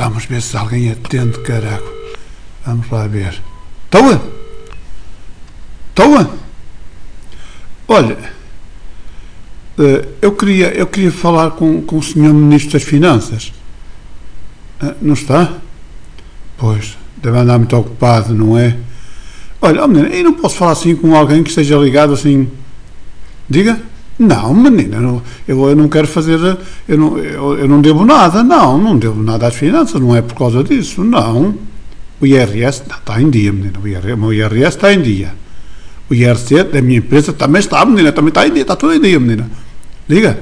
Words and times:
Vamos 0.00 0.24
ver 0.24 0.40
se 0.40 0.56
alguém 0.56 0.90
atende, 0.90 1.38
caraco. 1.40 1.92
Vamos 2.64 2.88
lá 2.90 3.06
ver. 3.06 3.38
Toa? 3.90 4.18
Toa? 5.94 6.30
Olha, 7.86 8.16
eh, 9.78 10.08
eu 10.22 10.32
queria, 10.32 10.68
eu 10.68 10.86
queria 10.86 11.12
falar 11.12 11.50
com, 11.50 11.82
com 11.82 11.98
o 11.98 12.02
senhor 12.02 12.32
Ministro 12.32 12.72
das 12.72 12.82
Finanças. 12.82 13.52
Eh, 14.82 14.94
não 15.02 15.12
está? 15.12 15.58
Pois, 16.56 16.96
deve 17.18 17.36
andar 17.36 17.58
muito 17.58 17.76
ocupado, 17.76 18.32
não 18.32 18.56
é? 18.56 18.78
Olha, 19.60 19.86
menina, 19.86 20.08
eu 20.08 20.24
não 20.24 20.32
posso 20.32 20.56
falar 20.56 20.72
assim 20.72 20.96
com 20.96 21.14
alguém 21.14 21.42
que 21.42 21.50
esteja 21.50 21.76
ligado 21.76 22.14
assim. 22.14 22.48
Diga? 23.50 23.78
Não, 24.20 24.52
menina, 24.52 24.98
eu, 24.98 25.22
eu, 25.48 25.70
eu 25.70 25.74
não 25.74 25.88
quero 25.88 26.06
fazer. 26.06 26.38
Eu 26.86 26.98
não, 26.98 27.16
eu, 27.16 27.58
eu 27.60 27.66
não 27.66 27.80
devo 27.80 28.04
nada, 28.04 28.42
não, 28.42 28.76
não 28.76 28.98
devo 28.98 29.22
nada 29.22 29.46
às 29.46 29.54
finanças, 29.54 29.98
não 29.98 30.14
é 30.14 30.20
por 30.20 30.34
causa 30.34 30.62
disso, 30.62 31.02
não. 31.02 31.54
O 32.20 32.26
IRS 32.26 32.82
não, 32.86 32.98
está 32.98 33.18
em 33.18 33.30
dia, 33.30 33.50
menina. 33.50 33.78
O, 33.82 33.88
IRS, 33.88 34.20
o 34.20 34.30
IRS 34.30 34.76
está 34.76 34.92
em 34.92 35.00
dia. 35.00 35.32
O 36.10 36.12
IRC 36.12 36.64
da 36.64 36.82
minha 36.82 36.98
empresa 36.98 37.32
também 37.32 37.60
está, 37.60 37.82
menina, 37.86 38.12
também 38.12 38.28
está 38.28 38.46
em 38.46 38.52
dia, 38.52 38.60
está 38.60 38.76
tudo 38.76 38.92
em 38.92 39.00
dia, 39.00 39.18
menina. 39.18 39.50
Diga. 40.06 40.38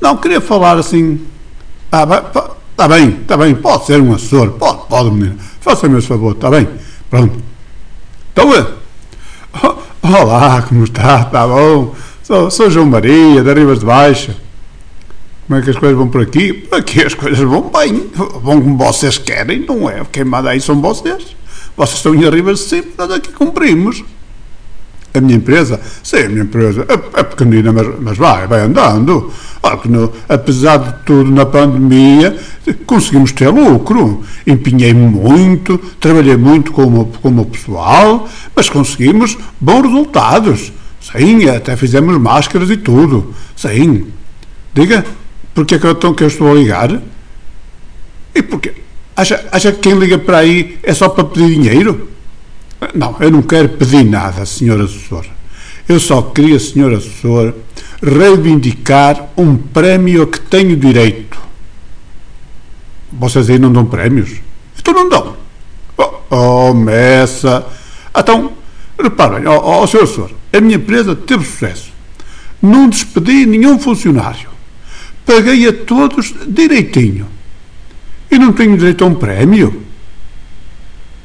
Não, 0.00 0.16
queria 0.16 0.40
falar 0.40 0.76
assim. 0.76 1.20
Ah, 1.92 2.02
está 2.72 2.88
bem, 2.88 3.10
está 3.10 3.36
bem, 3.36 3.54
pode 3.54 3.86
ser 3.86 4.00
um 4.00 4.12
assessor, 4.12 4.50
pode, 4.54 4.88
pode, 4.88 5.12
menina. 5.12 5.36
Faça-me 5.60 5.98
esse 5.98 6.08
favor, 6.08 6.32
está 6.32 6.50
bem. 6.50 6.68
Pronto. 7.08 7.38
Então, 8.32 8.50
olá, 10.02 10.62
como 10.62 10.82
está? 10.82 11.20
Está 11.20 11.46
bom? 11.46 11.94
Sou, 12.34 12.50
sou 12.50 12.68
João 12.68 12.86
Maria, 12.86 13.44
da 13.44 13.54
Rivas 13.54 13.78
de 13.78 13.86
Baixa. 13.86 14.34
Como 15.46 15.60
é 15.60 15.62
que 15.62 15.70
as 15.70 15.76
coisas 15.76 15.96
vão 15.96 16.08
por 16.08 16.20
aqui? 16.20 16.52
Por 16.52 16.78
aqui 16.80 17.00
as 17.00 17.14
coisas 17.14 17.38
vão 17.38 17.70
bem. 17.70 18.10
Vão 18.42 18.60
como 18.60 18.76
vocês 18.76 19.16
querem, 19.18 19.60
não 19.60 19.88
é? 19.88 20.02
Quem 20.10 20.24
manda 20.24 20.50
aí 20.50 20.60
são 20.60 20.80
vocês. 20.80 21.36
Vocês 21.76 21.98
estão 21.98 22.12
em 22.12 22.28
Rivas 22.28 22.58
de 22.58 22.64
cima, 22.64 22.86
nós 22.98 23.12
aqui 23.12 23.30
cumprimos. 23.30 24.02
A 25.14 25.20
minha 25.20 25.36
empresa? 25.36 25.80
Sim, 26.02 26.24
a 26.24 26.28
minha 26.28 26.42
empresa 26.42 26.84
é, 26.88 27.20
é 27.20 27.22
pequenina, 27.22 27.72
mas, 27.72 28.00
mas 28.00 28.18
vai, 28.18 28.48
vai 28.48 28.62
andando. 28.62 29.32
No, 29.84 30.12
apesar 30.28 30.78
de 30.78 30.92
tudo, 31.04 31.30
na 31.30 31.46
pandemia, 31.46 32.36
conseguimos 32.84 33.30
ter 33.30 33.48
lucro. 33.48 34.24
Empenhei-me 34.44 35.06
muito, 35.06 35.78
trabalhei 36.00 36.36
muito 36.36 36.72
com 36.72 36.82
o, 36.82 37.04
com 37.06 37.28
o 37.28 37.44
pessoal, 37.44 38.28
mas 38.56 38.68
conseguimos 38.68 39.38
bons 39.60 39.82
resultados. 39.82 40.72
Sim, 41.16 41.48
até 41.48 41.76
fizemos 41.76 42.18
máscaras 42.18 42.70
e 42.70 42.76
tudo. 42.76 43.34
Sim. 43.54 44.08
Diga, 44.72 45.04
porque 45.54 45.76
é 45.76 45.78
que 45.78 45.86
eu, 45.86 46.14
que 46.14 46.24
eu 46.24 46.28
estou 46.28 46.50
a 46.50 46.54
ligar? 46.54 47.00
E 48.34 48.42
porquê? 48.42 48.74
Acha, 49.16 49.44
acha 49.52 49.70
que 49.72 49.78
quem 49.78 49.94
liga 49.94 50.18
para 50.18 50.38
aí 50.38 50.78
é 50.82 50.92
só 50.92 51.08
para 51.08 51.24
pedir 51.24 51.54
dinheiro? 51.54 52.10
Não, 52.92 53.16
eu 53.20 53.30
não 53.30 53.42
quero 53.42 53.68
pedir 53.68 54.04
nada, 54.04 54.44
senhor 54.44 54.80
assessor. 54.80 55.24
Eu 55.88 56.00
só 56.00 56.20
queria, 56.20 56.58
senhor 56.58 56.92
assessor, 56.92 57.54
reivindicar 58.02 59.28
um 59.36 59.56
prémio 59.56 60.26
que 60.26 60.40
tenho 60.40 60.76
direito. 60.76 61.38
Vocês 63.12 63.48
aí 63.48 63.58
não 63.58 63.72
dão 63.72 63.84
prémios? 63.84 64.40
Então 64.76 64.92
não 64.92 65.08
dão. 65.08 65.36
Oh, 65.96 66.12
oh 66.30 66.74
Messa. 66.74 67.64
Então, 68.16 68.52
reparem, 69.04 69.46
oh, 69.46 69.82
oh, 69.82 69.86
senhor 69.86 70.04
assessor, 70.04 70.30
a 70.52 70.60
minha 70.60 70.76
empresa 70.76 71.14
teve 71.14 71.44
sucesso. 71.44 71.92
Não 72.60 72.88
despedi 72.88 73.46
nenhum 73.46 73.78
funcionário. 73.78 74.48
Paguei 75.26 75.66
a 75.68 75.72
todos 75.72 76.34
direitinho. 76.46 77.26
E 78.30 78.38
não 78.38 78.52
tenho 78.52 78.76
direito 78.76 79.04
a 79.04 79.06
um 79.06 79.14
prémio? 79.14 79.82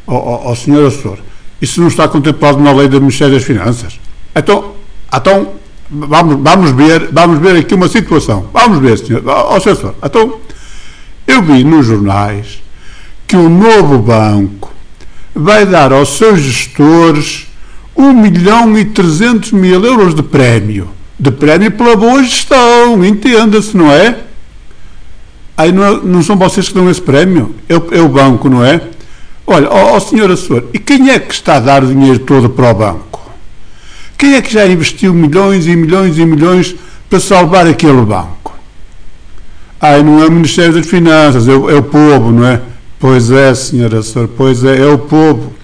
Ó 0.05 0.15
oh, 0.15 0.51
oh, 0.51 0.55
senhor 0.55 0.85
assessor, 0.85 1.19
isso 1.61 1.79
não 1.79 1.87
está 1.87 2.07
contemplado 2.07 2.59
na 2.59 2.71
lei 2.71 2.87
do 2.87 2.99
Ministério 2.99 3.35
das 3.35 3.43
Finanças. 3.43 3.99
Então, 4.35 4.75
então 5.13 5.53
vamos, 5.89 6.41
vamos, 6.41 6.71
ver, 6.71 7.09
vamos 7.11 7.39
ver 7.39 7.57
aqui 7.57 7.73
uma 7.73 7.87
situação. 7.87 8.49
Vamos 8.53 8.79
ver, 8.79 8.97
senhor. 8.97 9.23
Ó, 9.25 9.55
oh, 9.55 9.59
senhor. 9.59 9.95
Então, 10.03 10.39
eu 11.27 11.41
vi 11.41 11.63
nos 11.63 11.85
jornais 11.85 12.61
que 13.27 13.35
o 13.35 13.47
novo 13.47 13.99
banco 13.99 14.73
vai 15.35 15.65
dar 15.65 15.93
aos 15.93 16.17
seus 16.17 16.39
gestores 16.39 17.48
1 17.99 18.13
milhão 18.13 18.77
e 18.77 18.85
300 18.85 19.51
mil 19.51 19.83
euros 19.83 20.15
de 20.15 20.23
prémio. 20.23 20.87
De 21.19 21.29
prémio 21.29 21.69
pela 21.71 21.97
boa 21.97 22.23
gestão, 22.23 23.03
entenda-se, 23.03 23.75
não 23.75 23.91
é? 23.91 24.19
Aí 25.57 25.73
não, 25.73 25.83
é, 25.83 25.99
não, 26.01 26.23
são 26.23 26.37
vocês 26.37 26.69
que 26.69 26.73
dão 26.73 26.89
esse 26.89 27.01
prémio, 27.01 27.53
é, 27.67 27.73
é 27.73 28.01
o 28.01 28.07
banco, 28.07 28.47
não 28.47 28.63
é? 28.63 28.81
Olha, 29.45 29.67
ó, 29.69 29.97
ó 29.97 29.99
senhor 29.99 30.31
assessor, 30.31 30.63
e 30.73 30.79
quem 30.79 31.09
é 31.09 31.19
que 31.19 31.33
está 31.33 31.57
a 31.57 31.59
dar 31.59 31.83
o 31.83 31.87
dinheiro 31.87 32.19
todo 32.19 32.49
para 32.49 32.71
o 32.71 32.73
banco? 32.73 33.19
Quem 34.17 34.35
é 34.35 34.41
que 34.41 34.53
já 34.53 34.65
investiu 34.65 35.13
milhões 35.13 35.67
e 35.67 35.75
milhões 35.75 36.17
e 36.17 36.25
milhões 36.25 36.73
para 37.09 37.19
salvar 37.19 37.67
aquele 37.67 38.01
banco? 38.01 38.55
Ai, 39.81 40.01
não 40.01 40.23
é 40.23 40.27
o 40.27 40.31
Ministério 40.31 40.73
das 40.73 40.87
Finanças, 40.87 41.49
é, 41.49 41.51
é 41.51 41.55
o 41.55 41.83
povo, 41.83 42.31
não 42.31 42.47
é? 42.47 42.61
Pois 42.97 43.29
é, 43.29 43.53
senhor 43.53 43.93
assessor, 43.93 44.29
pois 44.29 44.63
é, 44.63 44.79
é 44.79 44.85
o 44.85 44.97
povo. 44.97 45.58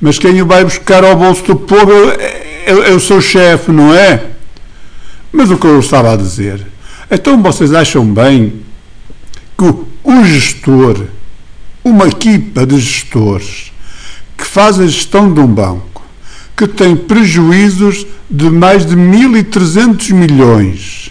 Mas 0.00 0.18
quem 0.18 0.40
o 0.42 0.46
vai 0.46 0.64
buscar 0.64 1.04
ao 1.04 1.16
bolso 1.16 1.42
do 1.44 1.56
povo 1.56 1.92
é, 1.92 2.64
é, 2.66 2.90
é 2.90 2.92
o 2.92 3.00
seu 3.00 3.20
chefe, 3.20 3.70
não 3.70 3.94
é? 3.94 4.24
Mas 5.32 5.50
o 5.50 5.56
que 5.56 5.66
eu 5.66 5.80
estava 5.80 6.12
a 6.12 6.16
dizer, 6.16 6.64
então 7.10 7.42
vocês 7.42 7.72
acham 7.72 8.06
bem 8.06 8.60
que 9.58 9.64
o 10.04 10.24
gestor 10.24 11.06
uma 11.84 12.08
equipa 12.08 12.64
de 12.66 12.78
gestores 12.80 13.72
que 14.36 14.44
faz 14.44 14.80
a 14.80 14.86
gestão 14.86 15.32
de 15.32 15.38
um 15.38 15.46
banco, 15.46 16.02
que 16.56 16.66
tem 16.66 16.96
prejuízos 16.96 18.06
de 18.30 18.48
mais 18.50 18.86
de 18.86 18.96
1.300 18.96 20.12
milhões 20.12 21.10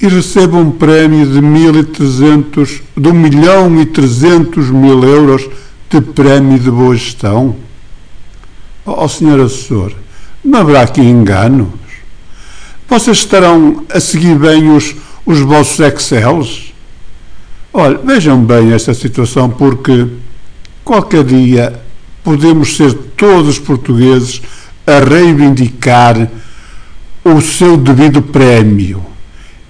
e 0.00 0.06
recebe 0.06 0.54
um 0.56 0.70
prémio 0.70 1.26
de 1.26 1.40
1.300, 1.40 2.80
de 2.96 3.08
1 3.08 3.12
milhão 3.12 3.80
e 3.80 3.86
300 3.86 4.68
mil 4.70 5.02
euros 5.02 5.48
de 5.94 6.00
prémio 6.00 6.58
de 6.58 6.70
boa 6.70 6.96
gestão? 6.96 7.54
Ó 8.84 9.04
oh, 9.04 9.08
senhor 9.08 9.40
assessor, 9.40 9.92
não 10.44 10.60
haverá 10.60 10.82
aqui 10.82 11.00
enganos? 11.00 11.68
Vocês 12.88 13.18
estarão 13.18 13.84
a 13.88 14.00
seguir 14.00 14.36
bem 14.36 14.70
os, 14.74 14.94
os 15.24 15.40
vossos 15.40 15.78
Excels? 15.80 16.72
Olha, 17.72 17.98
vejam 17.98 18.42
bem 18.44 18.72
esta 18.72 18.92
situação, 18.92 19.48
porque 19.48 20.06
qualquer 20.84 21.24
dia 21.24 21.80
podemos 22.22 22.76
ser 22.76 22.92
todos 23.16 23.58
portugueses 23.58 24.42
a 24.86 24.98
reivindicar 24.98 26.28
o 27.24 27.40
seu 27.40 27.76
devido 27.76 28.20
prémio. 28.20 29.04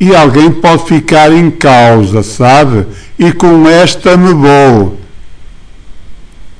E 0.00 0.14
alguém 0.14 0.50
pode 0.50 0.84
ficar 0.86 1.32
em 1.32 1.50
causa, 1.50 2.22
sabe? 2.22 2.86
E 3.18 3.32
com 3.32 3.68
esta 3.68 4.16
me 4.16 4.32
vou. 4.32 5.03